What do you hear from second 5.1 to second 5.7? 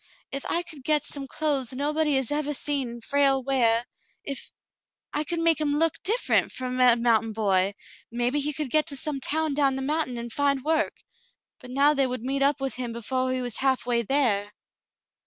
I could make